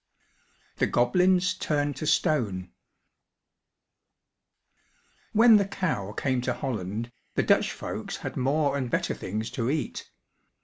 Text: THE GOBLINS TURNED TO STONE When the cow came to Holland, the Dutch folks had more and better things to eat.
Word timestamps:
THE 0.77 0.87
GOBLINS 0.87 1.53
TURNED 1.53 1.95
TO 1.97 2.07
STONE 2.07 2.71
When 5.31 5.57
the 5.57 5.67
cow 5.67 6.11
came 6.13 6.41
to 6.41 6.55
Holland, 6.55 7.11
the 7.35 7.43
Dutch 7.43 7.71
folks 7.71 8.17
had 8.17 8.35
more 8.35 8.75
and 8.79 8.89
better 8.89 9.13
things 9.13 9.51
to 9.51 9.69
eat. 9.69 10.09